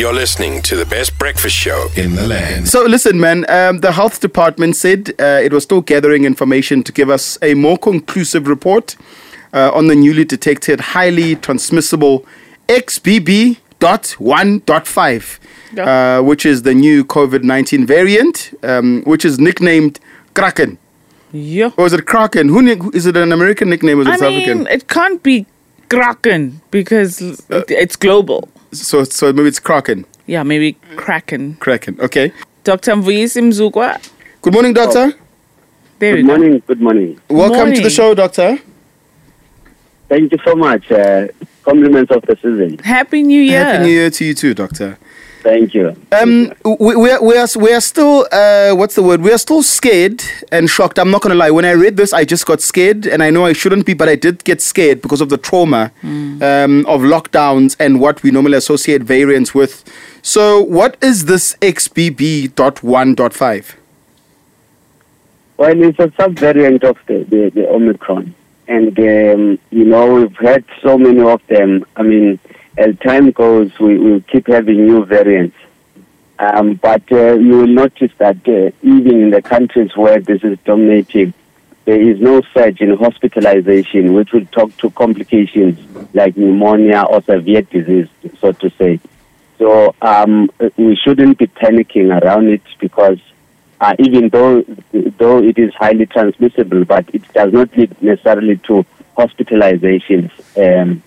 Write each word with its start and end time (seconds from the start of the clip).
You're 0.00 0.14
listening 0.14 0.62
to 0.62 0.76
the 0.76 0.86
best 0.86 1.18
breakfast 1.18 1.54
show 1.54 1.88
in 1.94 2.14
the 2.14 2.26
land. 2.26 2.66
So 2.68 2.84
listen, 2.86 3.20
man. 3.20 3.44
Um, 3.50 3.80
the 3.80 3.92
health 3.92 4.20
department 4.20 4.74
said 4.76 5.10
uh, 5.20 5.40
it 5.44 5.52
was 5.52 5.64
still 5.64 5.82
gathering 5.82 6.24
information 6.24 6.82
to 6.84 6.92
give 6.92 7.10
us 7.10 7.36
a 7.42 7.52
more 7.52 7.76
conclusive 7.76 8.48
report 8.48 8.96
uh, 9.52 9.70
on 9.74 9.88
the 9.88 9.94
newly 9.94 10.24
detected 10.24 10.80
highly 10.80 11.36
transmissible 11.36 12.24
XBB.1.5, 12.68 15.38
Yeah. 15.74 16.18
uh, 16.18 16.22
which 16.22 16.46
is 16.46 16.62
the 16.62 16.72
new 16.72 17.04
COVID 17.04 17.42
nineteen 17.42 17.84
variant, 17.84 18.54
um, 18.62 19.02
which 19.04 19.26
is 19.26 19.38
nicknamed 19.38 20.00
Kraken. 20.32 20.78
Yeah. 21.30 21.72
Or 21.76 21.84
is 21.84 21.92
it 21.92 22.06
Kraken? 22.06 22.48
Who 22.48 22.62
nick- 22.62 22.94
is 22.94 23.04
it? 23.04 23.18
An 23.18 23.32
American 23.32 23.68
nickname 23.68 23.98
or 23.98 24.02
is 24.02 24.08
it 24.08 24.14
I 24.14 24.16
South 24.16 24.30
mean, 24.32 24.40
African? 24.48 24.66
it 24.66 24.88
can't 24.88 25.22
be 25.22 25.44
Kraken 25.90 26.62
because 26.70 27.20
Uh, 27.50 27.64
it's 27.68 27.96
global. 27.96 28.48
So, 28.72 29.04
so 29.04 29.32
maybe 29.32 29.48
it's 29.48 29.58
Kraken. 29.58 30.04
Yeah, 30.26 30.42
maybe 30.42 30.74
Kraken. 30.96 31.56
Kraken. 31.56 31.98
Okay. 32.00 32.32
Dr. 32.64 32.96
Mvuyisi 32.96 33.42
Mzukwa. 33.42 33.98
Good 34.42 34.52
morning, 34.52 34.72
doctor. 34.72 35.12
There 35.98 36.14
we 36.14 36.22
Good 36.22 36.26
go. 36.28 36.36
morning. 36.38 36.62
Good 36.66 36.80
morning. 36.80 37.20
Welcome 37.28 37.74
to 37.74 37.80
the 37.82 37.90
show, 37.90 38.14
doctor. 38.14 38.58
Thank 40.08 40.32
you 40.32 40.38
so 40.44 40.54
much. 40.54 40.90
Uh, 40.90 41.28
compliments 41.64 42.10
of 42.12 42.22
the 42.22 42.36
season. 42.36 42.78
Happy 42.78 43.22
New 43.22 43.40
Year. 43.40 43.64
Happy 43.64 43.84
New 43.84 43.90
Year 43.92 44.10
to 44.10 44.24
you 44.24 44.34
too, 44.34 44.54
doctor. 44.54 44.98
Thank 45.42 45.72
you. 45.72 45.96
Um, 46.12 46.52
we, 46.64 46.96
we, 46.96 47.10
are, 47.10 47.22
we, 47.22 47.36
are, 47.36 47.46
we 47.58 47.72
are 47.72 47.80
still, 47.80 48.28
uh, 48.30 48.74
what's 48.74 48.94
the 48.94 49.02
word? 49.02 49.22
We 49.22 49.32
are 49.32 49.38
still 49.38 49.62
scared 49.62 50.22
and 50.52 50.68
shocked. 50.68 50.98
I'm 50.98 51.10
not 51.10 51.22
going 51.22 51.30
to 51.30 51.36
lie. 51.36 51.50
When 51.50 51.64
I 51.64 51.70
read 51.70 51.96
this, 51.96 52.12
I 52.12 52.26
just 52.26 52.44
got 52.44 52.60
scared, 52.60 53.06
and 53.06 53.22
I 53.22 53.30
know 53.30 53.46
I 53.46 53.54
shouldn't 53.54 53.86
be, 53.86 53.94
but 53.94 54.06
I 54.08 54.16
did 54.16 54.44
get 54.44 54.60
scared 54.60 55.00
because 55.00 55.22
of 55.22 55.30
the 55.30 55.38
trauma 55.38 55.92
um, 56.02 56.84
of 56.86 57.00
lockdowns 57.00 57.74
and 57.80 58.00
what 58.00 58.22
we 58.22 58.30
normally 58.30 58.58
associate 58.58 59.02
variants 59.02 59.54
with. 59.54 59.82
So, 60.20 60.60
what 60.60 60.98
is 61.02 61.24
this 61.24 61.56
XBB.1.5? 61.62 63.74
Well, 65.56 65.82
it's 65.82 65.98
a 65.98 66.08
subvariant 66.08 66.84
of 66.84 66.98
the, 67.06 67.24
the, 67.24 67.50
the 67.54 67.66
Omicron. 67.68 68.34
And, 68.68 68.98
um, 68.98 69.58
you 69.70 69.84
know, 69.84 70.14
we've 70.14 70.36
had 70.36 70.64
so 70.82 70.98
many 70.98 71.20
of 71.20 71.40
them. 71.48 71.86
I 71.96 72.02
mean, 72.02 72.38
as 72.76 72.98
time 72.98 73.30
goes, 73.30 73.70
we 73.78 73.98
will 73.98 74.20
keep 74.22 74.46
having 74.46 74.86
new 74.86 75.04
variants. 75.04 75.56
Um, 76.38 76.74
but 76.74 77.02
uh, 77.12 77.34
you 77.34 77.58
will 77.58 77.66
notice 77.66 78.12
that 78.18 78.36
uh, 78.48 78.70
even 78.82 79.22
in 79.22 79.30
the 79.30 79.42
countries 79.42 79.94
where 79.94 80.20
this 80.20 80.42
is 80.42 80.58
dominating, 80.64 81.34
there 81.84 82.00
is 82.00 82.20
no 82.20 82.40
surge 82.54 82.80
in 82.80 82.96
hospitalization, 82.96 84.14
which 84.14 84.32
will 84.32 84.46
talk 84.46 84.74
to 84.78 84.90
complications 84.90 85.78
like 86.14 86.36
pneumonia 86.36 87.02
or 87.02 87.22
severe 87.22 87.62
disease, 87.62 88.08
so 88.38 88.52
to 88.52 88.70
say. 88.70 89.00
So 89.58 89.94
um, 90.00 90.50
we 90.78 90.96
shouldn't 90.96 91.36
be 91.36 91.46
panicking 91.46 92.18
around 92.22 92.48
it 92.48 92.62
because 92.78 93.18
uh, 93.80 93.94
even 93.98 94.28
though 94.28 94.62
though 94.92 95.42
it 95.42 95.58
is 95.58 95.74
highly 95.74 96.06
transmissible, 96.06 96.84
but 96.84 97.06
it 97.14 97.30
does 97.32 97.52
not 97.52 97.76
lead 97.76 98.00
necessarily 98.02 98.56
to 98.58 98.86
hospitalizations. 99.16 100.30
Um, 100.56 101.02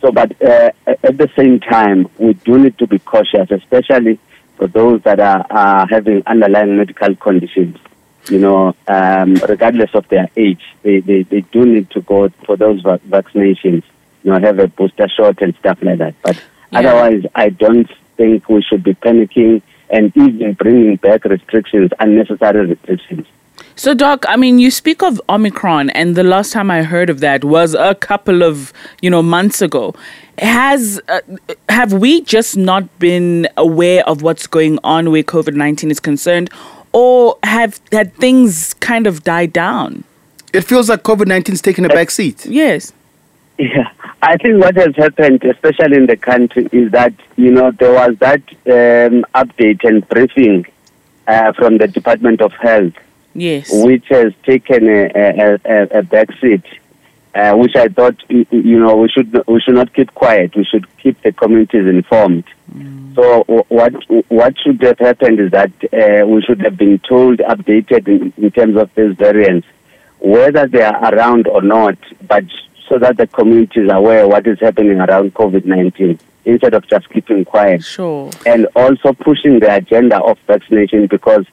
so, 0.00 0.12
but 0.12 0.40
uh, 0.42 0.70
at 0.86 1.16
the 1.18 1.30
same 1.36 1.60
time, 1.60 2.08
we 2.18 2.34
do 2.34 2.58
need 2.58 2.78
to 2.78 2.86
be 2.86 2.98
cautious, 2.98 3.50
especially 3.50 4.18
for 4.56 4.66
those 4.68 5.02
that 5.02 5.20
are, 5.20 5.44
are 5.50 5.86
having 5.88 6.22
underlying 6.26 6.76
medical 6.76 7.14
conditions. 7.16 7.76
You 8.28 8.38
know, 8.38 8.74
um, 8.86 9.34
regardless 9.48 9.94
of 9.94 10.06
their 10.08 10.28
age, 10.36 10.62
they, 10.82 11.00
they, 11.00 11.22
they 11.22 11.40
do 11.40 11.64
need 11.64 11.90
to 11.90 12.02
go 12.02 12.28
for 12.44 12.56
those 12.56 12.82
va- 12.82 13.00
vaccinations. 13.08 13.82
You 14.22 14.32
know, 14.32 14.38
have 14.40 14.58
a 14.58 14.68
booster 14.68 15.08
shot 15.08 15.40
and 15.40 15.54
stuff 15.56 15.78
like 15.82 15.98
that. 15.98 16.14
But 16.22 16.36
Yeah. 16.70 16.80
otherwise, 16.80 17.24
I 17.34 17.48
don't 17.48 17.88
think 18.16 18.48
we 18.48 18.60
should 18.62 18.82
be 18.84 18.94
panicking 18.94 19.62
and 19.88 20.14
even 20.16 20.52
bringing 20.52 20.96
back 20.96 21.24
restrictions, 21.24 21.90
unnecessary 21.98 22.66
restrictions. 22.66 23.26
So, 23.78 23.94
Doc, 23.94 24.24
I 24.28 24.34
mean, 24.34 24.58
you 24.58 24.72
speak 24.72 25.04
of 25.04 25.20
Omicron, 25.28 25.90
and 25.90 26.16
the 26.16 26.24
last 26.24 26.52
time 26.52 26.68
I 26.68 26.82
heard 26.82 27.08
of 27.08 27.20
that 27.20 27.44
was 27.44 27.74
a 27.74 27.94
couple 27.94 28.42
of, 28.42 28.72
you 29.00 29.08
know, 29.08 29.22
months 29.22 29.62
ago. 29.62 29.94
Has 30.38 31.00
uh, 31.06 31.20
have 31.68 31.92
we 31.92 32.22
just 32.22 32.56
not 32.56 32.98
been 32.98 33.46
aware 33.56 34.04
of 34.08 34.20
what's 34.20 34.48
going 34.48 34.80
on 34.82 35.12
where 35.12 35.22
COVID 35.22 35.54
nineteen 35.54 35.92
is 35.92 36.00
concerned, 36.00 36.50
or 36.92 37.38
have 37.44 37.80
had 37.92 38.12
things 38.16 38.74
kind 38.74 39.06
of 39.06 39.22
died 39.22 39.52
down? 39.52 40.02
It 40.52 40.62
feels 40.62 40.88
like 40.88 41.04
COVID 41.04 41.28
19 41.28 41.52
is 41.52 41.62
taking 41.62 41.84
a 41.84 41.88
back 41.88 42.10
seat. 42.10 42.46
Yes. 42.46 42.92
Yeah, 43.58 43.92
I 44.22 44.38
think 44.38 44.60
what 44.60 44.74
has 44.74 44.96
happened, 44.96 45.44
especially 45.44 45.98
in 45.98 46.06
the 46.06 46.16
country, 46.16 46.68
is 46.72 46.90
that 46.90 47.12
you 47.36 47.52
know 47.52 47.70
there 47.70 47.92
was 47.92 48.16
that 48.18 48.42
um, 48.66 49.24
update 49.36 49.84
and 49.84 50.08
briefing 50.08 50.66
uh, 51.28 51.52
from 51.52 51.78
the 51.78 51.86
Department 51.86 52.40
of 52.40 52.52
Health, 52.54 52.94
Yes. 53.40 53.68
which 53.70 54.06
has 54.08 54.32
taken 54.44 54.88
a, 54.88 55.10
a, 55.14 55.58
a, 55.64 55.98
a 55.98 56.02
back 56.02 56.28
seat, 56.40 56.64
uh, 57.34 57.54
which 57.54 57.76
I 57.76 57.88
thought 57.88 58.16
you 58.28 58.78
know 58.78 58.96
we 58.96 59.08
should 59.08 59.30
we 59.46 59.60
should 59.60 59.74
not 59.74 59.92
keep 59.94 60.12
quiet. 60.14 60.54
We 60.56 60.64
should 60.64 60.86
keep 60.98 61.20
the 61.22 61.32
communities 61.32 61.86
informed. 61.86 62.44
So 63.14 63.44
w- 63.44 63.64
what 63.68 63.94
what 64.28 64.58
should 64.58 64.80
have 64.82 64.98
happened 64.98 65.40
is 65.40 65.50
that 65.52 65.70
uh, 65.92 66.26
we 66.26 66.42
should 66.42 66.60
have 66.60 66.76
been 66.76 66.98
told, 67.00 67.38
updated 67.38 68.06
in, 68.08 68.32
in 68.36 68.50
terms 68.50 68.76
of 68.76 68.94
these 68.94 69.14
variants, 69.16 69.66
whether 70.20 70.66
they 70.66 70.82
are 70.82 71.14
around 71.14 71.46
or 71.48 71.62
not, 71.62 71.96
but 72.26 72.44
so 72.88 72.98
that 72.98 73.16
the 73.18 73.26
community 73.26 73.80
is 73.80 73.90
aware 73.92 74.26
what 74.26 74.46
is 74.46 74.58
happening 74.60 74.98
around 75.00 75.34
COVID-19 75.34 76.18
instead 76.46 76.72
of 76.72 76.86
just 76.88 77.06
keeping 77.10 77.44
quiet 77.44 77.84
Sure. 77.84 78.30
and 78.46 78.66
also 78.74 79.12
pushing 79.12 79.58
the 79.60 79.74
agenda 79.74 80.18
of 80.22 80.38
vaccination 80.46 81.06
because 81.06 81.44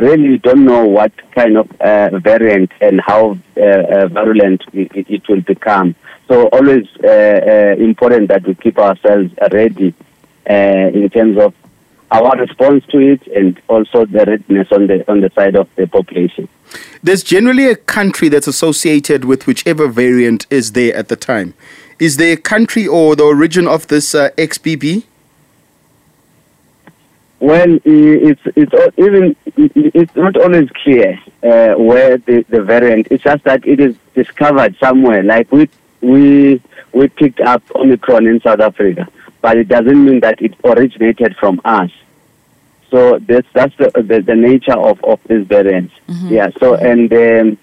really 0.00 0.38
don't 0.38 0.64
know 0.64 0.84
what 0.84 1.12
kind 1.32 1.56
of 1.56 1.70
uh, 1.80 2.18
variant 2.18 2.72
and 2.80 3.00
how 3.00 3.38
uh, 3.56 3.60
uh, 3.60 4.08
virulent 4.08 4.62
it, 4.72 4.90
it- 5.10 5.28
will 5.28 5.40
become. 5.42 5.94
So 6.28 6.48
always 6.48 6.86
uh, 7.04 7.08
uh, 7.08 7.74
important 7.78 8.28
that 8.28 8.46
we 8.46 8.54
keep 8.54 8.78
ourselves 8.78 9.32
ready 9.52 9.94
uh, 10.48 10.52
in 10.52 11.10
terms 11.10 11.36
of 11.38 11.54
our 12.10 12.36
response 12.38 12.84
to 12.86 12.98
it 12.98 13.26
and 13.28 13.60
also 13.68 14.04
the 14.06 14.24
readiness 14.24 14.68
on 14.70 14.86
the 14.86 15.10
on 15.10 15.20
the 15.20 15.30
side 15.30 15.56
of 15.56 15.68
the 15.76 15.86
population. 15.86 16.48
There's 17.02 17.22
generally 17.22 17.66
a 17.66 17.76
country 17.76 18.28
that's 18.28 18.46
associated 18.46 19.24
with 19.24 19.46
whichever 19.46 19.88
variant 19.88 20.46
is 20.50 20.72
there 20.72 20.94
at 20.94 21.08
the 21.08 21.16
time. 21.16 21.54
Is 21.98 22.16
there 22.16 22.32
a 22.34 22.36
country 22.36 22.86
or 22.86 23.14
the 23.16 23.24
origin 23.24 23.66
of 23.68 23.88
this 23.88 24.14
XBB? 24.14 25.04
Well, 27.42 27.76
it's 27.84 28.40
it's 28.54 28.72
even 28.96 29.34
it's 29.56 30.14
not 30.14 30.36
always 30.36 30.70
clear 30.84 31.18
uh, 31.42 31.74
where 31.74 32.16
the, 32.18 32.46
the 32.48 32.62
variant. 32.62 33.08
It's 33.10 33.24
just 33.24 33.42
that 33.42 33.66
it 33.66 33.80
is 33.80 33.96
discovered 34.14 34.76
somewhere. 34.78 35.24
Like 35.24 35.50
we 35.50 35.68
we 36.00 36.62
we 36.92 37.08
picked 37.08 37.40
up 37.40 37.64
Omicron 37.74 38.28
in 38.28 38.40
South 38.42 38.60
Africa, 38.60 39.08
but 39.40 39.56
it 39.56 39.66
doesn't 39.66 40.04
mean 40.04 40.20
that 40.20 40.40
it 40.40 40.54
originated 40.62 41.34
from 41.34 41.60
us. 41.64 41.90
So 42.90 43.18
that's 43.18 43.48
that's 43.54 43.76
the 43.76 43.90
the, 43.90 44.22
the 44.22 44.36
nature 44.36 44.78
of 44.78 45.02
of 45.02 45.18
this 45.24 45.44
variant. 45.44 45.90
Yeah. 46.30 46.50
So 46.60 46.76
and. 46.76 47.12
Um, 47.12 47.58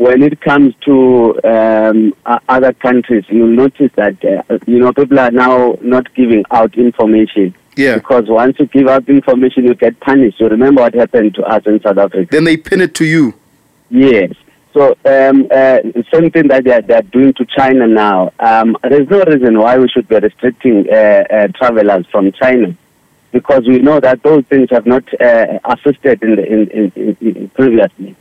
when 0.00 0.22
it 0.22 0.40
comes 0.40 0.74
to 0.86 1.38
um, 1.44 2.14
other 2.48 2.72
countries, 2.72 3.22
you'll 3.28 3.48
notice 3.64 3.92
that 3.96 4.16
uh, 4.24 4.58
you 4.66 4.78
know 4.78 4.94
people 4.94 5.18
are 5.20 5.30
now 5.30 5.76
not 5.82 6.12
giving 6.14 6.42
out 6.50 6.74
information 6.78 7.54
Yeah. 7.76 7.96
because 7.96 8.24
once 8.26 8.58
you 8.58 8.64
give 8.64 8.88
out 8.88 9.06
information, 9.10 9.64
you 9.64 9.74
get 9.74 10.00
punished. 10.00 10.40
You 10.40 10.48
remember 10.48 10.80
what 10.80 10.94
happened 10.94 11.34
to 11.34 11.42
us 11.42 11.66
in 11.66 11.82
South 11.82 11.98
Africa? 11.98 12.28
Then 12.30 12.44
they 12.44 12.56
pin 12.56 12.80
it 12.80 12.94
to 12.94 13.04
you. 13.04 13.34
Yes. 13.90 14.32
So 14.72 14.96
um, 15.04 15.48
uh, 15.50 15.80
same 16.10 16.30
thing 16.30 16.48
that 16.48 16.62
they're, 16.64 16.80
they're 16.80 17.02
doing 17.02 17.34
to 17.34 17.44
China 17.44 17.86
now. 17.86 18.32
Um, 18.40 18.78
there's 18.82 19.10
no 19.10 19.22
reason 19.24 19.58
why 19.58 19.76
we 19.76 19.88
should 19.90 20.08
be 20.08 20.18
restricting 20.18 20.86
uh, 20.90 21.24
uh, 21.30 21.48
travelers 21.48 22.06
from 22.06 22.32
China 22.32 22.74
because 23.32 23.66
we 23.66 23.80
know 23.80 24.00
that 24.00 24.22
those 24.22 24.46
things 24.46 24.70
have 24.70 24.86
not 24.86 25.04
uh, 25.20 25.58
assisted 25.64 26.22
in, 26.22 26.36
the, 26.36 26.46
in, 26.46 26.90
in, 26.96 27.16
in 27.20 27.48
previously. 27.50 28.16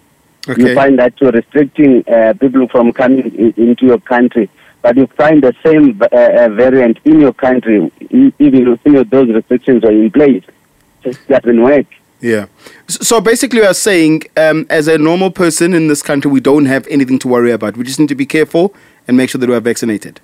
Okay. 0.50 0.70
You 0.70 0.76
find 0.76 0.98
that 0.98 1.14
you're 1.22 1.32
restricting 1.32 2.04
uh, 2.08 2.34
people 2.34 2.68
from 2.70 2.92
coming 2.92 3.34
in, 3.36 3.54
into 3.56 3.86
your 3.86 4.00
country, 4.00 4.50
but 4.82 4.98
you 4.98 5.06
find 5.08 5.44
the 5.44 5.54
same 5.64 6.02
uh, 6.02 6.06
uh, 6.16 6.50
variant 6.50 6.98
in 7.06 7.22
your 7.22 7.34
country, 7.34 7.92
even 8.10 8.78
if 8.84 9.10
those 9.12 9.30
restrictions 9.30 9.84
are 9.84 9.92
in 9.92 10.10
place. 10.10 10.44
It 11.04 11.20
doesn't 11.28 11.62
work. 11.62 11.86
Yeah. 12.20 12.48
So 12.88 13.22
basically, 13.22 13.60
we 13.62 13.66
are 13.68 13.74
saying, 13.74 14.24
um, 14.36 14.66
as 14.70 14.88
a 14.88 14.98
normal 14.98 15.32
person 15.32 15.74
in 15.74 15.88
this 15.88 16.02
country, 16.02 16.30
we 16.32 16.42
don't 16.42 16.66
have 16.66 16.88
anything 16.88 17.20
to 17.20 17.28
worry 17.28 17.52
about. 17.52 17.78
We 17.78 17.84
just 17.84 18.00
need 18.00 18.10
to 18.10 18.16
be 18.16 18.26
careful 18.26 18.74
and 19.08 19.16
make 19.16 19.30
sure 19.30 19.40
that 19.40 19.48
we 19.48 19.56
are 19.56 19.62
vaccinated. 19.62 20.20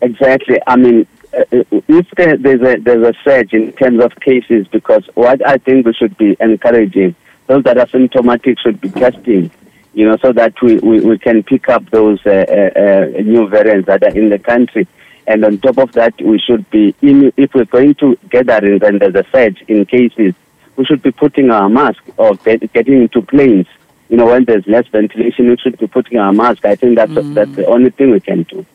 Exactly. 0.00 0.58
I 0.66 0.76
mean, 0.76 1.06
uh, 1.36 1.44
if 1.50 2.08
there's 2.16 2.62
a 2.62 2.76
there's 2.80 3.06
a 3.06 3.14
surge 3.24 3.52
in 3.52 3.72
terms 3.72 4.02
of 4.02 4.14
cases, 4.20 4.68
because 4.68 5.04
what 5.14 5.46
I 5.46 5.58
think 5.58 5.86
we 5.86 5.92
should 5.92 6.16
be 6.16 6.36
encouraging 6.40 7.16
those 7.46 7.62
that 7.64 7.78
are 7.78 7.88
symptomatic 7.88 8.58
should 8.58 8.80
be 8.80 8.90
testing, 8.90 9.50
you 9.92 10.08
know, 10.08 10.16
so 10.18 10.32
that 10.32 10.54
we, 10.62 10.78
we, 10.78 11.00
we 11.00 11.18
can 11.18 11.42
pick 11.42 11.68
up 11.68 11.88
those 11.90 12.24
uh, 12.26 12.30
uh, 12.30 12.78
uh, 12.78 13.22
new 13.22 13.48
variants 13.48 13.86
that 13.86 14.02
are 14.02 14.16
in 14.16 14.30
the 14.30 14.38
country. 14.38 14.86
And 15.26 15.44
on 15.44 15.58
top 15.58 15.78
of 15.78 15.92
that, 15.92 16.20
we 16.20 16.38
should 16.38 16.68
be, 16.70 16.94
in, 17.00 17.32
if 17.36 17.54
we're 17.54 17.64
going 17.64 17.94
to 17.96 18.16
gatherings 18.28 18.82
and 18.82 19.00
there's 19.00 19.14
a 19.14 19.24
surge 19.32 19.62
in 19.68 19.86
cases, 19.86 20.34
we 20.76 20.84
should 20.84 21.02
be 21.02 21.12
putting 21.12 21.50
our 21.50 21.68
mask 21.68 22.02
or 22.16 22.34
get, 22.36 22.72
getting 22.72 23.02
into 23.02 23.22
planes. 23.22 23.66
You 24.08 24.18
know, 24.18 24.26
when 24.26 24.44
there's 24.44 24.66
less 24.66 24.86
ventilation, 24.88 25.48
we 25.48 25.56
should 25.56 25.78
be 25.78 25.86
putting 25.86 26.18
our 26.18 26.32
mask. 26.32 26.64
I 26.64 26.76
think 26.76 26.96
that's, 26.96 27.14
that's 27.14 27.56
the 27.56 27.66
only 27.66 27.90
thing 27.90 28.10
we 28.10 28.20
can 28.20 28.42
do. 28.42 28.66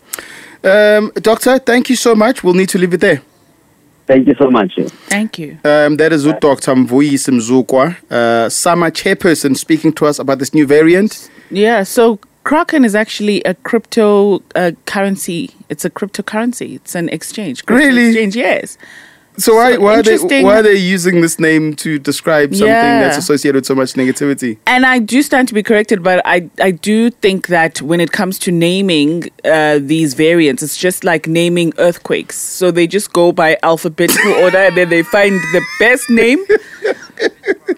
Um, 0.64 1.12
doctor, 1.16 1.60
thank 1.60 1.90
you 1.90 1.96
so 1.96 2.16
much. 2.16 2.44
We'll 2.44 2.56
need 2.56 2.70
to 2.70 2.78
leave 2.78 2.94
it 2.94 3.02
there. 3.02 3.22
Thank 4.10 4.28
you 4.28 4.34
so 4.40 4.50
much. 4.50 4.74
Thank 5.08 5.38
you. 5.38 5.60
Um, 5.64 5.98
that 5.98 6.12
is 6.12 6.24
Dr. 6.24 6.74
Mvuyisi 6.74 7.32
Mzukwa, 7.32 7.96
uh, 8.10 8.50
SAMA 8.50 8.90
chairperson, 8.90 9.56
speaking 9.56 9.94
to 9.94 10.08
us 10.08 10.18
about 10.18 10.40
this 10.40 10.52
new 10.52 10.66
variant. 10.66 11.30
Yeah, 11.52 11.84
so 11.84 12.20
Kraken 12.44 12.86
is 12.86 12.96
actually 12.96 13.44
a 13.44 13.54
crypto 13.54 14.42
uh, 14.56 14.72
currency. 14.88 15.52
It's 15.70 15.86
a 15.86 15.92
cryptocurrency. 15.92 16.74
It's 16.74 16.96
an 16.96 17.10
exchange. 17.10 17.68
Crypto 17.68 17.86
Really? 17.86 18.08
Exchange, 18.08 18.36
yes. 18.36 18.80
So 19.40 19.56
why, 19.56 19.74
So 19.76 19.82
why, 19.82 20.00
are 20.00 20.04
they, 20.04 20.44
why 20.44 20.60
are 20.60 20.64
they 20.64 20.76
using 20.76 21.22
this 21.22 21.40
name 21.40 21.74
to 21.78 21.98
describe 21.98 22.54
something 22.54 22.68
Yeah. 22.68 23.02
that's 23.04 23.18
associated 23.18 23.56
with 23.56 23.66
so 23.66 23.76
much 23.76 23.94
negativity? 23.94 24.58
And 24.68 24.86
I 24.86 25.00
do 25.00 25.22
stand 25.22 25.48
to 25.48 25.54
be 25.54 25.64
corrected, 25.64 26.04
but 26.04 26.22
I, 26.26 26.50
I 26.62 26.72
do 26.72 27.10
think 27.10 27.48
that 27.48 27.82
when 27.82 28.00
it 28.02 28.12
comes 28.12 28.38
to 28.40 28.52
naming 28.52 29.30
uh, 29.46 29.80
these 29.82 30.14
variants, 30.14 30.62
it's 30.62 30.78
just 30.78 31.04
like 31.04 31.28
naming 31.28 31.74
earthquakes. 31.78 32.36
So 32.38 32.70
they 32.72 32.86
just 32.88 33.14
go 33.14 33.32
by 33.32 33.58
alphabetical 33.64 34.34
order 34.44 34.58
and 34.58 34.76
then 34.76 34.90
they 34.90 35.04
find 35.04 35.34
the 35.54 35.62
best 35.80 36.10
name 36.10 36.40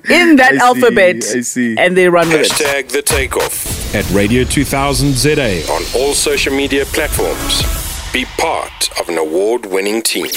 in 0.10 0.36
that 0.38 0.54
I 0.54 0.58
see, 0.58 0.60
alphabet 0.60 1.16
I 1.18 1.42
see. 1.42 1.75
and 1.78 1.96
they 1.96 2.10
run 2.10 2.28
with 2.30 2.42
it. 2.42 2.48
Hashtag 2.52 2.90
the 2.90 3.02
takeoff 3.02 3.94
at 3.96 4.10
Radio 4.12 4.44
2000 4.44 5.13
ZA 5.13 5.62
on 5.72 5.84
all 5.96 6.13
social 6.13 6.54
media 6.56 6.86
platforms. 6.86 7.62
Be 8.12 8.25
part 8.38 8.90
of 9.00 9.10
an 9.10 9.18
award 9.18 9.66
winning 9.68 10.02
team. 10.02 10.28